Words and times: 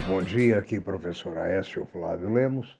bom 0.00 0.22
dia. 0.22 0.58
Aqui, 0.58 0.80
professor 0.80 1.36
Aécio 1.38 1.86
Flávio 1.86 2.32
Lemos, 2.32 2.78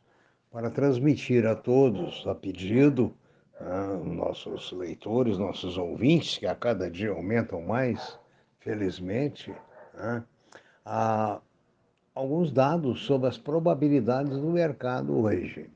para 0.51 0.71
transmitir 0.71 1.46
a 1.46 1.54
todos, 1.54 2.27
a 2.27 2.35
pedido, 2.35 3.14
ah, 3.61 3.98
nossos 4.04 4.73
leitores, 4.73 5.39
nossos 5.39 5.77
ouvintes, 5.77 6.39
que 6.39 6.46
a 6.46 6.54
cada 6.54 6.90
dia 6.90 7.11
aumentam 7.11 7.61
mais, 7.62 8.18
felizmente, 8.61 9.54
ah, 10.85 11.40
alguns 12.14 12.53
dados 12.53 13.04
sobre 13.04 13.29
as 13.29 13.39
probabilidades 13.39 14.36
do 14.39 14.50
mercado 14.50 15.17
hoje. 15.18 15.68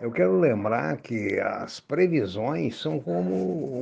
Eu 0.00 0.10
quero 0.10 0.38
lembrar 0.38 0.96
que 0.96 1.38
as 1.38 1.80
previsões 1.80 2.80
são 2.80 2.98
como 2.98 3.34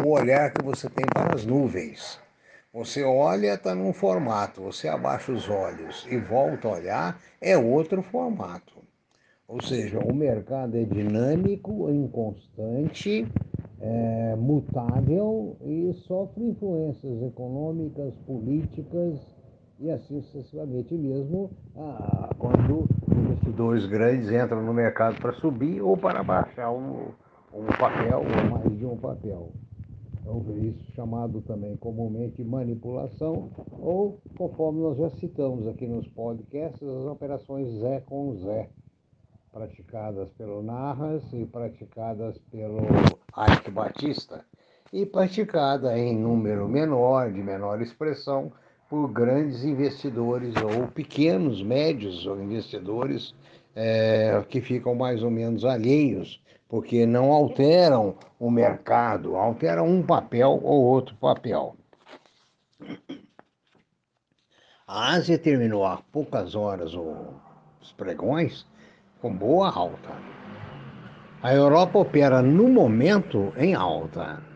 o 0.03 0.09
olhar 0.11 0.53
que 0.53 0.63
você 0.63 0.89
tem 0.89 1.07
para 1.07 1.35
as 1.35 1.47
nuvens. 1.47 2.21
Você 2.73 3.03
olha, 3.03 3.55
está 3.55 3.75
num 3.75 3.93
formato, 3.93 4.63
você 4.63 4.87
abaixa 4.87 5.33
os 5.33 5.49
olhos 5.49 6.07
e 6.09 6.17
volta 6.17 6.69
a 6.69 6.71
olhar, 6.71 7.21
é 7.41 7.59
outro 7.59 8.01
formato. 8.01 8.75
Ou 9.49 9.61
seja, 9.61 9.99
o 9.99 10.15
mercado 10.15 10.77
é 10.77 10.85
dinâmico, 10.85 11.91
inconstante, 11.91 13.27
é, 13.81 14.37
mutável 14.37 15.57
e 15.63 15.93
sofre 16.07 16.45
influências 16.45 17.21
econômicas, 17.23 18.15
políticas 18.25 19.19
e 19.81 19.91
assim 19.91 20.23
sucessivamente, 20.23 20.95
mesmo 20.95 21.51
ah, 21.77 22.31
quando 22.39 22.87
investidores 23.11 23.85
grandes 23.87 24.31
entram 24.31 24.63
no 24.63 24.73
mercado 24.73 25.19
para 25.21 25.33
subir 25.33 25.81
ou 25.81 25.97
para 25.97 26.23
baixar 26.23 26.71
um, 26.71 27.09
um 27.53 27.67
papel 27.77 28.19
ou 28.21 28.51
mais 28.51 28.79
de 28.79 28.87
um 28.87 28.97
papel. 28.97 29.51
Então, 30.21 30.45
isso 30.59 30.93
chamado 30.93 31.41
também 31.43 31.77
comumente 31.77 32.45
manipulação, 32.45 33.51
ou 33.73 34.21
conforme 34.37 34.81
nós 34.81 34.99
já 34.99 35.11
citamos 35.11 35.67
aqui 35.67 35.87
nos 35.87 36.07
podcasts, 36.09 36.83
as 36.83 37.07
operações 37.07 37.69
Zé 37.81 38.01
com 38.01 38.35
Zé, 38.37 38.71
praticadas 39.51 40.31
pelo 40.33 40.63
Narras 40.63 41.23
e 41.33 41.47
praticadas 41.47 42.39
pelo 42.51 42.83
Ike 43.37 43.71
Batista, 43.71 44.45
e 44.93 45.07
praticada 45.07 45.97
em 45.99 46.17
número 46.17 46.69
menor, 46.69 47.33
de 47.33 47.43
menor 47.43 47.81
expressão, 47.81 48.53
por 48.91 49.07
grandes 49.09 49.63
investidores 49.63 50.53
ou 50.61 50.89
pequenos, 50.89 51.63
médios 51.63 52.27
ou 52.27 52.43
investidores 52.43 53.33
é, 53.77 54.45
que 54.49 54.61
ficam 54.61 54.97
mais 54.97 55.23
ou 55.23 55.31
menos 55.31 55.65
alheios 55.65 56.43
porque 56.69 57.07
não 57.07 57.31
alteram 57.31 58.17
o 58.39 58.51
mercado, 58.51 59.37
alteram 59.37 59.89
um 59.89 60.03
papel 60.03 60.61
ou 60.63 60.83
outro 60.83 61.15
papel. 61.17 61.77
A 64.87 65.13
Ásia 65.15 65.39
terminou 65.39 65.85
há 65.85 65.99
poucas 66.13 66.57
horas 66.57 66.93
os 66.95 67.93
pregões 67.93 68.67
com 69.21 69.33
boa 69.33 69.71
alta. 69.71 70.11
A 71.43 71.55
Europa 71.55 71.99
opera 71.99 72.43
no 72.43 72.69
momento 72.69 73.53
em 73.57 73.75
alta. 73.75 74.50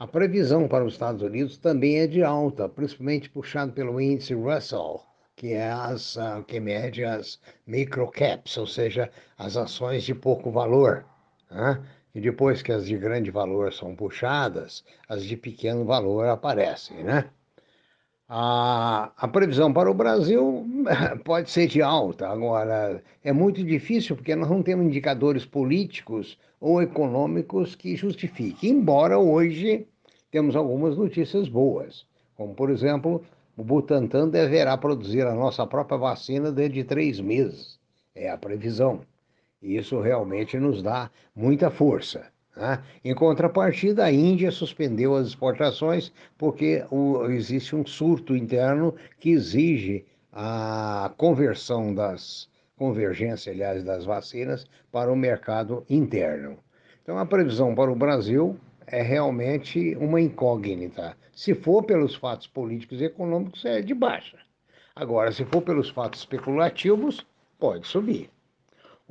A 0.00 0.06
previsão 0.06 0.66
para 0.66 0.82
os 0.82 0.94
Estados 0.94 1.20
Unidos 1.20 1.58
também 1.58 1.98
é 1.98 2.06
de 2.06 2.22
alta, 2.22 2.66
principalmente 2.66 3.28
puxado 3.28 3.70
pelo 3.74 4.00
índice 4.00 4.32
Russell, 4.32 5.02
que 5.36 5.52
é 5.52 5.70
as 5.70 6.16
uh, 6.16 6.42
que 6.42 6.58
mede 6.58 7.04
as 7.04 7.38
microcaps, 7.66 8.56
ou 8.56 8.66
seja, 8.66 9.10
as 9.36 9.58
ações 9.58 10.02
de 10.02 10.14
pouco 10.14 10.50
valor. 10.50 11.04
Né? 11.50 11.82
E 12.14 12.20
depois 12.22 12.62
que 12.62 12.72
as 12.72 12.86
de 12.86 12.96
grande 12.96 13.30
valor 13.30 13.74
são 13.74 13.94
puxadas, 13.94 14.82
as 15.06 15.22
de 15.22 15.36
pequeno 15.36 15.84
valor 15.84 16.28
aparecem, 16.28 17.04
né? 17.04 17.28
A, 18.32 19.10
a 19.16 19.26
previsão 19.26 19.72
para 19.72 19.90
o 19.90 19.94
Brasil 19.94 20.64
pode 21.24 21.50
ser 21.50 21.66
de 21.66 21.82
alta, 21.82 22.28
agora 22.28 23.02
é 23.24 23.32
muito 23.32 23.64
difícil 23.64 24.14
porque 24.14 24.36
nós 24.36 24.48
não 24.48 24.62
temos 24.62 24.86
indicadores 24.86 25.44
políticos 25.44 26.38
ou 26.60 26.80
econômicos 26.80 27.74
que 27.74 27.96
justifiquem, 27.96 28.70
embora 28.70 29.18
hoje 29.18 29.84
temos 30.30 30.54
algumas 30.54 30.96
notícias 30.96 31.48
boas, 31.48 32.06
como 32.36 32.54
por 32.54 32.70
exemplo 32.70 33.20
o 33.56 33.64
Butantan 33.64 34.28
deverá 34.28 34.78
produzir 34.78 35.26
a 35.26 35.34
nossa 35.34 35.66
própria 35.66 35.98
vacina 35.98 36.52
dentro 36.52 36.74
de 36.74 36.84
três 36.84 37.18
meses. 37.18 37.80
É 38.14 38.30
a 38.30 38.38
previsão. 38.38 39.00
E 39.60 39.76
isso 39.76 40.00
realmente 40.00 40.56
nos 40.56 40.84
dá 40.84 41.10
muita 41.34 41.68
força. 41.68 42.30
Né? 42.56 42.82
Em 43.04 43.14
contrapartida, 43.14 44.04
a 44.04 44.12
Índia 44.12 44.50
suspendeu 44.50 45.16
as 45.16 45.28
exportações 45.28 46.12
porque 46.36 46.84
o, 46.90 47.26
existe 47.26 47.74
um 47.74 47.86
surto 47.86 48.36
interno 48.36 48.94
que 49.18 49.30
exige 49.30 50.04
a 50.32 51.12
conversão 51.16 51.94
das 51.94 52.48
convergência, 52.80 53.52
aliás, 53.52 53.84
das 53.84 54.06
vacinas 54.06 54.66
para 54.90 55.12
o 55.12 55.16
mercado 55.16 55.84
interno. 55.90 56.56
Então, 57.02 57.18
a 57.18 57.26
previsão 57.26 57.74
para 57.74 57.92
o 57.92 57.94
Brasil 57.94 58.58
é 58.86 59.02
realmente 59.02 59.94
uma 59.96 60.18
incógnita. 60.18 61.14
Se 61.30 61.54
for 61.54 61.82
pelos 61.82 62.14
fatos 62.14 62.46
políticos 62.46 63.02
e 63.02 63.04
econômicos, 63.04 63.66
é 63.66 63.82
de 63.82 63.92
baixa. 63.92 64.38
Agora, 64.96 65.30
se 65.30 65.44
for 65.44 65.60
pelos 65.60 65.90
fatos 65.90 66.20
especulativos, 66.20 67.26
pode 67.58 67.86
subir. 67.86 68.30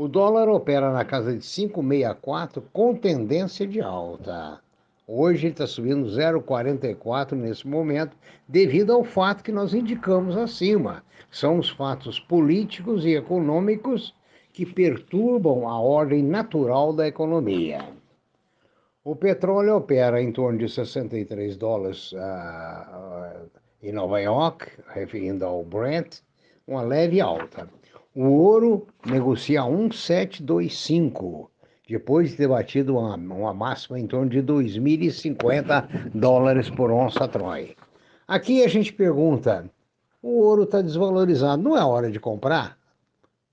O 0.02 0.08
dólar 0.08 0.48
opera 0.48 0.94
na 0.94 1.04
casa 1.04 1.34
de 1.34 1.42
5,64 1.42 2.64
com 2.72 2.96
tendência 2.96 3.68
de 3.68 3.82
alta. 3.82 4.62
Hoje 5.06 5.48
ele 5.48 5.52
está 5.52 5.68
subindo 5.68 6.08
0,44 6.08 7.34
nesse 7.34 7.68
momento, 7.68 8.16
devido 8.48 8.94
ao 8.94 9.04
fato 9.04 9.44
que 9.44 9.52
nós 9.52 9.74
indicamos 9.74 10.38
acima. 10.38 11.04
São 11.30 11.60
os 11.60 11.70
fatos 11.70 12.18
políticos 12.18 13.04
e 13.04 13.14
econômicos 13.14 14.16
que 14.54 14.66
perturbam 14.66 15.68
a 15.68 15.78
ordem 15.82 16.24
natural 16.24 16.94
da 16.94 17.06
economia. 17.06 17.84
O 19.04 19.18
petróleo 19.18 19.76
opera 19.76 20.22
em 20.22 20.32
torno 20.32 20.60
de 20.60 20.70
63 20.70 21.58
dólares 21.58 22.14
uh, 22.14 23.50
em 23.84 23.92
Nova 23.92 24.22
York, 24.22 24.66
referindo 24.94 25.44
ao 25.44 25.62
Brent, 25.62 26.22
uma 26.70 26.82
leve 26.84 27.20
alta. 27.20 27.68
O 28.16 28.26
ouro 28.26 28.88
negocia 29.04 29.64
1,725, 29.64 31.50
depois 31.88 32.30
de 32.30 32.38
ter 32.38 32.48
batido 32.48 32.98
uma, 32.98 33.16
uma 33.16 33.54
máxima 33.54 34.00
em 34.00 34.06
torno 34.06 34.30
de 34.30 34.44
2.050 34.44 36.12
dólares 36.14 36.70
por 36.70 36.92
onça 36.92 37.28
Troy. 37.28 37.76
Aqui 38.28 38.64
a 38.64 38.68
gente 38.68 38.94
pergunta: 38.94 39.68
o 40.22 40.42
ouro 40.44 40.62
está 40.64 40.82
desvalorizado, 40.82 41.64
não 41.64 41.76
é 41.76 41.84
hora 41.84 42.12
de 42.12 42.20
comprar? 42.20 42.78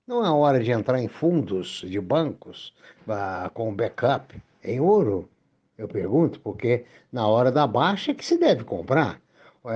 Não 0.05 0.23
é 0.23 0.29
hora 0.29 0.63
de 0.63 0.71
entrar 0.71 1.01
em 1.01 1.07
fundos 1.07 1.83
de 1.85 1.99
bancos 1.99 2.73
uh, 3.07 3.49
com 3.51 3.73
backup 3.75 4.39
em 4.63 4.79
ouro? 4.79 5.27
Eu 5.75 5.87
pergunto, 5.87 6.39
porque 6.39 6.85
na 7.11 7.27
hora 7.27 7.51
da 7.51 7.65
baixa 7.67 8.11
é 8.11 8.13
que 8.13 8.23
se 8.25 8.37
deve 8.37 8.63
comprar. 8.63 9.19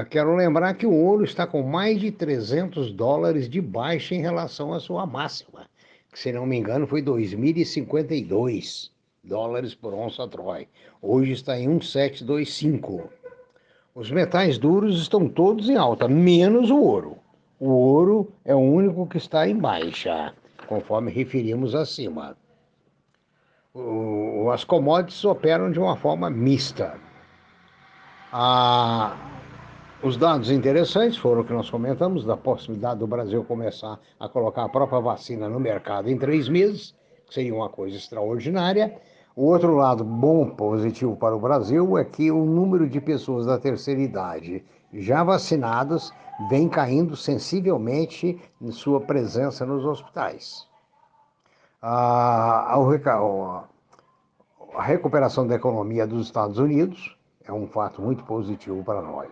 Quero 0.09 0.35
lembrar 0.35 0.73
que 0.75 0.85
o 0.85 0.93
ouro 0.93 1.23
está 1.23 1.45
com 1.45 1.63
mais 1.63 1.99
de 1.99 2.11
300 2.11 2.91
dólares 2.93 3.49
de 3.49 3.59
baixa 3.59 4.15
em 4.15 4.21
relação 4.21 4.73
à 4.73 4.79
sua 4.79 5.05
máxima, 5.05 5.67
que 6.11 6.19
se 6.19 6.31
não 6.31 6.45
me 6.45 6.57
engano 6.57 6.87
foi 6.87 7.01
2.052 7.01 8.89
dólares 9.23 9.75
por 9.75 9.93
onça 9.93 10.27
Troy. 10.27 10.67
Hoje 11.01 11.33
está 11.33 11.59
em 11.59 11.67
1.725. 11.67 13.09
Os 13.93 14.09
metais 14.09 14.57
duros 14.57 15.01
estão 15.01 15.27
todos 15.27 15.69
em 15.69 15.75
alta, 15.75 16.07
menos 16.07 16.71
o 16.71 16.79
ouro. 16.79 17.17
O 17.59 17.69
ouro 17.69 18.31
é 18.45 18.55
o 18.55 18.59
único 18.59 19.05
que 19.07 19.17
está 19.17 19.47
em 19.47 19.57
baixa, 19.57 20.33
conforme 20.67 21.11
referimos 21.11 21.75
acima 21.75 22.35
o, 23.73 24.49
as 24.51 24.63
commodities 24.63 25.23
operam 25.25 25.71
de 25.71 25.79
uma 25.79 25.95
forma 25.95 26.29
mista. 26.29 26.99
Ah, 28.31 29.40
os 30.03 30.17
dados 30.17 30.49
interessantes 30.49 31.17
foram 31.17 31.41
o 31.41 31.45
que 31.45 31.53
nós 31.53 31.69
comentamos, 31.69 32.25
da 32.25 32.35
possibilidade 32.35 32.99
do 32.99 33.07
Brasil 33.07 33.43
começar 33.43 33.99
a 34.19 34.27
colocar 34.27 34.65
a 34.65 34.69
própria 34.69 34.99
vacina 34.99 35.47
no 35.47 35.59
mercado 35.59 36.09
em 36.09 36.17
três 36.17 36.49
meses, 36.49 36.95
que 37.27 37.33
seria 37.33 37.53
uma 37.53 37.69
coisa 37.69 37.95
extraordinária. 37.95 38.99
O 39.35 39.45
outro 39.45 39.75
lado 39.75 40.03
bom, 40.03 40.49
positivo 40.49 41.15
para 41.15 41.35
o 41.35 41.39
Brasil, 41.39 41.97
é 41.97 42.03
que 42.03 42.31
o 42.31 42.45
número 42.45 42.89
de 42.89 42.99
pessoas 42.99 43.45
da 43.45 43.57
terceira 43.57 44.01
idade 44.01 44.63
já 44.93 45.23
vacinadas 45.23 46.11
vem 46.49 46.67
caindo 46.67 47.15
sensivelmente 47.15 48.39
em 48.61 48.71
sua 48.71 48.99
presença 48.99 49.65
nos 49.65 49.85
hospitais 49.85 50.69
a, 51.81 52.77
recuperação 54.79 55.47
da 55.47 55.55
economia 55.55 56.05
dos 56.05 56.27
Estados 56.27 56.59
Unidos 56.59 57.17
é 57.43 57.51
um 57.51 57.67
fato 57.67 58.01
muito 58.01 58.23
positivo 58.23 58.83
para 58.83 59.01
nós. 59.01 59.29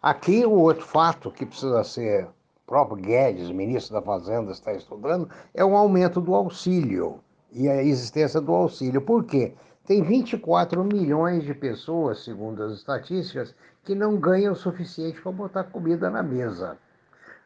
Aqui, 0.00 0.46
o 0.46 0.52
outro 0.52 0.84
fato 0.84 1.30
que 1.30 1.44
precisa 1.44 1.82
ser, 1.82 2.24
o 2.24 2.30
próprio 2.66 3.02
Guedes, 3.02 3.50
ministro 3.50 3.94
da 3.94 4.02
Fazenda, 4.02 4.52
está 4.52 4.72
estudando, 4.72 5.28
é 5.52 5.64
o 5.64 5.76
aumento 5.76 6.20
do 6.20 6.34
auxílio 6.34 7.18
e 7.52 7.68
a 7.68 7.82
existência 7.82 8.40
do 8.40 8.54
auxílio. 8.54 9.00
Por 9.00 9.24
quê? 9.24 9.54
Tem 9.84 10.02
24 10.02 10.84
milhões 10.84 11.42
de 11.44 11.54
pessoas, 11.54 12.22
segundo 12.22 12.62
as 12.62 12.74
estatísticas, 12.74 13.54
que 13.82 13.94
não 13.94 14.16
ganham 14.16 14.52
o 14.52 14.56
suficiente 14.56 15.20
para 15.20 15.32
botar 15.32 15.64
comida 15.64 16.10
na 16.10 16.22
mesa. 16.22 16.76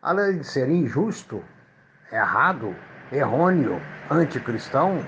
além 0.03 0.39
de 0.39 0.45
ser 0.45 0.69
injusto, 0.69 1.41
errado, 2.11 2.75
errôneo, 3.13 3.81
anticristão, 4.11 4.99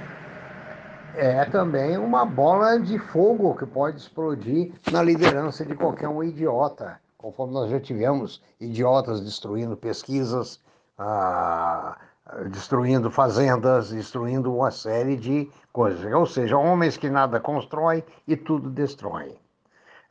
é 1.17 1.45
também 1.45 1.99
uma 1.99 2.25
bola 2.25 2.79
de 2.79 2.99
fogo 2.99 3.55
que 3.57 3.67
pode 3.67 3.99
explodir 3.99 4.73
na 4.93 5.03
liderança 5.03 5.65
de 5.65 5.75
qualquer 5.75 6.09
um 6.09 6.23
idiota, 6.23 7.01
conforme 7.25 7.55
nós 7.55 7.71
já 7.71 7.81
tivemos 7.81 8.43
idiotas 8.61 9.23
destruindo 9.23 9.75
pesquisas, 9.79 10.61
ah, 10.99 11.97
destruindo 12.51 13.11
fazendas, 13.11 13.89
destruindo 13.89 14.55
uma 14.55 14.71
série 14.71 15.17
de 15.17 15.51
coisas. 15.73 16.13
Ou 16.13 16.27
seja, 16.27 16.59
homens 16.59 16.99
que 16.99 17.09
nada 17.09 17.41
constroem 17.41 18.05
e 18.29 18.37
tudo 18.37 18.69
destroem. 18.69 19.39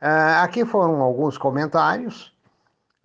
Ah, 0.00 0.42
aqui 0.42 0.64
foram 0.64 1.00
alguns 1.02 1.38
comentários 1.38 2.34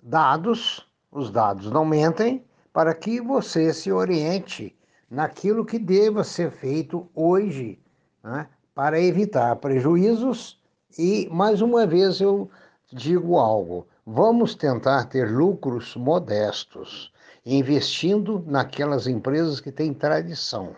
dados, 0.02 0.90
os 1.12 1.30
dados 1.30 1.70
não 1.70 1.86
mentem, 1.86 2.44
para 2.74 2.96
que 2.96 3.22
você 3.22 3.72
se 3.72 3.92
oriente 3.92 4.76
naquilo 5.08 5.64
que 5.64 5.78
deva 5.78 6.24
ser 6.24 6.50
feito 6.50 7.08
hoje 7.14 7.80
né, 8.24 8.48
para 8.74 9.00
evitar 9.00 9.56
prejuízos. 9.58 10.60
E, 10.98 11.30
mais 11.32 11.62
uma 11.62 11.86
vez, 11.86 12.20
eu 12.20 12.50
digo 12.92 13.38
algo: 13.38 13.88
vamos 14.12 14.56
tentar 14.56 15.06
ter 15.06 15.30
lucros 15.30 15.96
modestos, 15.96 17.14
investindo 17.46 18.44
naquelas 18.48 19.06
empresas 19.06 19.60
que 19.60 19.72
têm 19.72 19.94
tradição. 19.94 20.76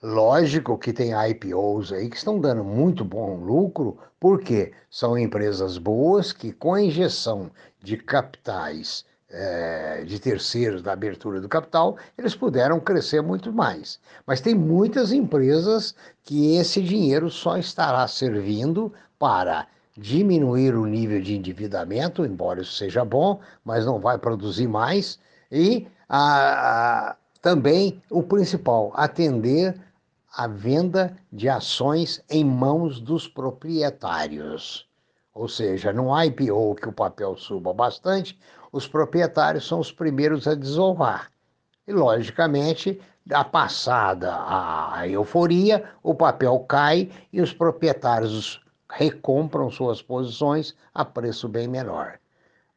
Lógico 0.00 0.78
que 0.78 0.92
tem 0.92 1.10
IPOs 1.12 1.92
aí 1.92 2.08
que 2.08 2.16
estão 2.16 2.38
dando 2.38 2.62
muito 2.62 3.04
bom 3.04 3.34
lucro, 3.34 3.98
porque 4.20 4.72
são 4.88 5.18
empresas 5.18 5.76
boas 5.76 6.32
que, 6.32 6.52
com 6.52 6.74
a 6.74 6.80
injeção 6.80 7.50
de 7.82 7.96
capitais 7.96 9.04
é, 9.28 10.04
de 10.04 10.20
terceiros 10.20 10.82
da 10.82 10.92
abertura 10.92 11.40
do 11.40 11.48
capital, 11.48 11.96
eles 12.16 12.36
puderam 12.36 12.78
crescer 12.78 13.22
muito 13.22 13.52
mais. 13.52 13.98
Mas 14.24 14.40
tem 14.40 14.54
muitas 14.54 15.10
empresas 15.10 15.96
que 16.22 16.54
esse 16.56 16.80
dinheiro 16.80 17.28
só 17.28 17.56
estará 17.56 18.06
servindo 18.06 18.92
para 19.18 19.66
diminuir 19.96 20.74
o 20.74 20.86
nível 20.86 21.20
de 21.20 21.36
endividamento, 21.36 22.24
embora 22.24 22.60
isso 22.60 22.74
seja 22.74 23.04
bom, 23.04 23.40
mas 23.64 23.86
não 23.86 23.98
vai 23.98 24.18
produzir 24.18 24.68
mais, 24.68 25.18
e 25.50 25.86
a, 26.08 27.10
a, 27.10 27.16
também 27.40 28.02
o 28.10 28.22
principal, 28.22 28.92
atender 28.94 29.74
a 30.36 30.46
venda 30.46 31.16
de 31.32 31.48
ações 31.48 32.22
em 32.28 32.44
mãos 32.44 33.00
dos 33.00 33.26
proprietários. 33.26 34.86
Ou 35.32 35.48
seja, 35.48 35.92
no 35.92 36.08
IPO 36.22 36.74
que 36.74 36.88
o 36.88 36.92
papel 36.92 37.36
suba 37.36 37.72
bastante, 37.72 38.38
os 38.70 38.86
proprietários 38.86 39.66
são 39.66 39.80
os 39.80 39.90
primeiros 39.90 40.46
a 40.46 40.54
desovar. 40.54 41.30
E, 41.86 41.92
logicamente, 41.92 43.00
a 43.30 43.44
passada 43.44 44.34
a 44.34 45.08
euforia, 45.08 45.84
o 46.02 46.14
papel 46.14 46.58
cai 46.68 47.10
e 47.32 47.40
os 47.40 47.52
proprietários 47.52 48.60
recompram 48.96 49.70
suas 49.70 50.00
posições 50.00 50.74
a 50.94 51.04
preço 51.04 51.48
bem 51.48 51.68
menor. 51.68 52.18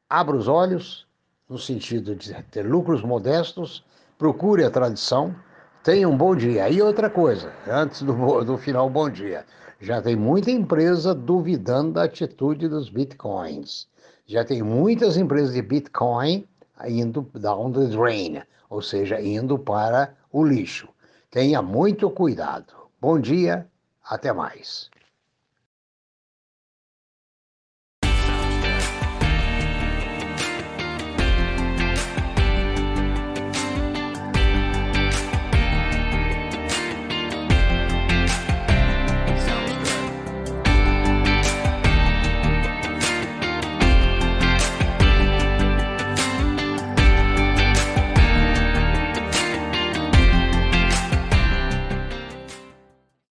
Abra 0.09 0.35
os 0.35 0.47
olhos, 0.47 1.07
no 1.47 1.57
sentido 1.57 2.13
de 2.13 2.33
ter 2.43 2.63
lucros 2.63 3.01
modestos, 3.01 3.85
procure 4.17 4.65
a 4.65 4.69
tradição, 4.69 5.33
tenha 5.81 6.09
um 6.09 6.17
bom 6.17 6.35
dia. 6.35 6.69
E 6.69 6.81
outra 6.81 7.09
coisa, 7.09 7.53
antes 7.67 8.01
do, 8.01 8.43
do 8.43 8.57
final, 8.57 8.89
bom 8.89 9.09
dia. 9.09 9.45
Já 9.79 10.01
tem 10.01 10.15
muita 10.15 10.51
empresa 10.51 11.15
duvidando 11.15 11.93
da 11.93 12.03
atitude 12.03 12.67
dos 12.67 12.89
bitcoins. 12.89 13.87
Já 14.25 14.43
tem 14.43 14.61
muitas 14.61 15.15
empresas 15.15 15.53
de 15.53 15.61
bitcoin 15.61 16.45
indo 16.85 17.21
down 17.33 17.71
the 17.71 17.85
drain, 17.85 18.41
ou 18.69 18.81
seja, 18.81 19.21
indo 19.21 19.57
para 19.57 20.13
o 20.31 20.43
lixo. 20.43 20.89
Tenha 21.31 21.61
muito 21.61 22.09
cuidado. 22.09 22.73
Bom 22.99 23.17
dia, 23.17 23.65
até 24.03 24.33
mais. 24.33 24.89